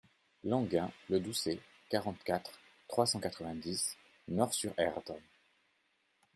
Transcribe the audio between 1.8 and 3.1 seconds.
quarante-quatre, trois